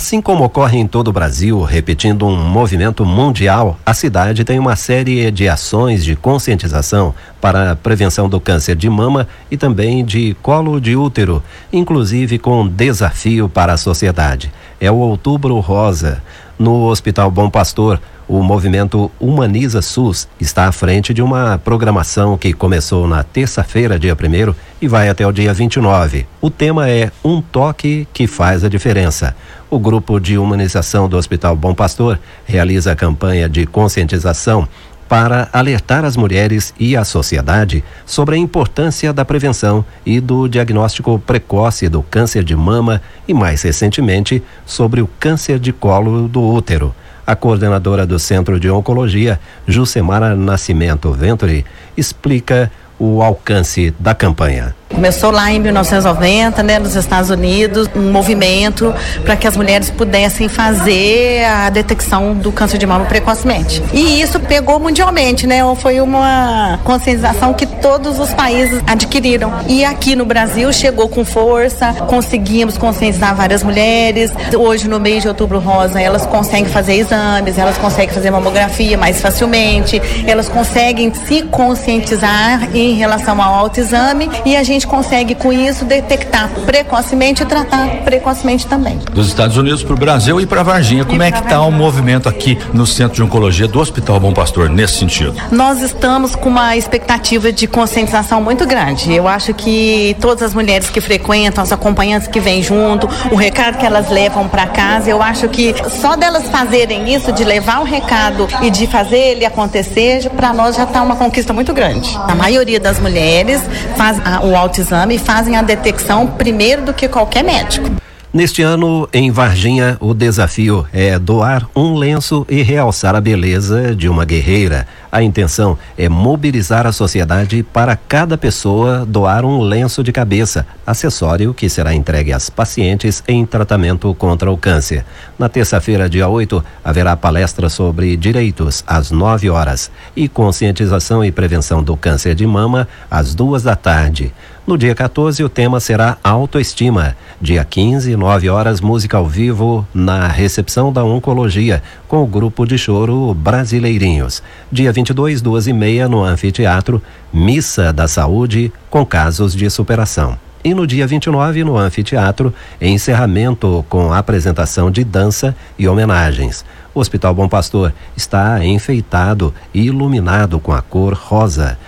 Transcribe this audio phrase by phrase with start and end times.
[0.00, 4.74] Assim como ocorre em todo o Brasil, repetindo um movimento mundial, a cidade tem uma
[4.74, 10.34] série de ações de conscientização para a prevenção do câncer de mama e também de
[10.40, 14.50] colo de útero, inclusive com desafio para a sociedade.
[14.80, 16.22] É o Outubro Rosa.
[16.58, 22.52] No Hospital Bom Pastor, o movimento Humaniza SUS está à frente de uma programação que
[22.52, 26.28] começou na terça-feira, dia 1 e vai até o dia 29.
[26.40, 29.34] O tema é Um Toque que Faz a Diferença.
[29.68, 34.68] O grupo de humanização do Hospital Bom Pastor realiza a campanha de conscientização
[35.08, 41.18] para alertar as mulheres e a sociedade sobre a importância da prevenção e do diagnóstico
[41.18, 46.94] precoce do câncer de mama e, mais recentemente, sobre o câncer de colo do útero.
[47.30, 51.64] A coordenadora do Centro de Oncologia, Jucemara Nascimento Venturi,
[51.96, 54.74] explica o alcance da campanha.
[55.00, 60.46] Começou lá em 1990, né, nos Estados Unidos, um movimento para que as mulheres pudessem
[60.46, 63.82] fazer a detecção do câncer de mama precocemente.
[63.94, 65.60] E isso pegou mundialmente, né?
[65.76, 69.50] Foi uma conscientização que todos os países adquiriram.
[69.66, 74.30] E aqui no Brasil chegou com força, conseguimos conscientizar várias mulheres.
[74.54, 79.18] Hoje, no mês de outubro rosa, elas conseguem fazer exames, elas conseguem fazer mamografia mais
[79.18, 85.84] facilmente, elas conseguem se conscientizar em relação ao autoexame e a gente consegue com isso
[85.84, 88.98] detectar precocemente e tratar precocemente também.
[89.12, 92.28] Dos Estados Unidos para o Brasil e para Varginha, como é que está o movimento
[92.28, 95.34] aqui no Centro de Oncologia do Hospital Bom Pastor nesse sentido?
[95.52, 99.14] Nós estamos com uma expectativa de conscientização muito grande.
[99.14, 103.78] Eu acho que todas as mulheres que frequentam, as acompanhantes que vêm junto, o recado
[103.78, 107.84] que elas levam para casa, eu acho que só delas fazerem isso, de levar o
[107.84, 112.18] recado e de fazer ele acontecer, para nós já está uma conquista muito grande.
[112.26, 113.62] A maioria das mulheres
[113.96, 117.99] faz o autoexame e fazem a detecção primeiro do que qualquer médico.
[118.32, 124.08] Neste ano, em Varginha, o desafio é doar um lenço e realçar a beleza de
[124.08, 124.86] uma guerreira.
[125.10, 131.52] A intenção é mobilizar a sociedade para cada pessoa doar um lenço de cabeça, acessório
[131.52, 135.04] que será entregue às pacientes em tratamento contra o câncer.
[135.36, 141.82] Na terça-feira, dia 8, haverá palestra sobre direitos às 9 horas e conscientização e prevenção
[141.82, 144.32] do câncer de mama às duas da tarde.
[144.64, 147.16] No dia 14, o tema será autoestima.
[147.40, 152.76] Dia 15, 9 horas, música ao vivo na recepção da Oncologia, com o grupo de
[152.76, 154.42] choro Brasileirinhos.
[154.70, 160.38] Dia 22, duas e meia, no Anfiteatro, Missa da Saúde, com casos de superação.
[160.62, 166.62] E no dia 29, no Anfiteatro, encerramento com apresentação de dança e homenagens.
[166.94, 171.78] O Hospital Bom Pastor está enfeitado e iluminado com a cor rosa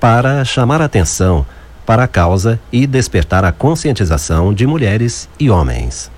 [0.00, 1.46] para chamar atenção
[1.88, 6.10] para a causa e despertar a conscientização de mulheres e homens.